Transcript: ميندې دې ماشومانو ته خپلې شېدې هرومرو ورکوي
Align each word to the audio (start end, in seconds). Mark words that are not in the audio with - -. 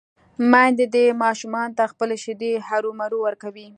ميندې 0.51 0.85
دې 0.93 1.05
ماشومانو 1.23 1.75
ته 1.77 1.83
خپلې 1.91 2.15
شېدې 2.23 2.51
هرومرو 2.67 3.17
ورکوي 3.27 3.67